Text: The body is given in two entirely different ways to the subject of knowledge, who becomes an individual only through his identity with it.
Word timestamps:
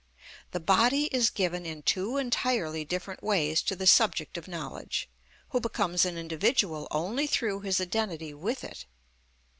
The 0.49 0.59
body 0.59 1.03
is 1.11 1.29
given 1.29 1.63
in 1.63 1.83
two 1.83 2.17
entirely 2.17 2.83
different 2.83 3.21
ways 3.21 3.61
to 3.61 3.75
the 3.75 3.85
subject 3.85 4.35
of 4.35 4.47
knowledge, 4.47 5.07
who 5.49 5.59
becomes 5.59 6.05
an 6.05 6.17
individual 6.17 6.87
only 6.89 7.27
through 7.27 7.59
his 7.59 7.79
identity 7.79 8.33
with 8.33 8.63
it. 8.63 8.87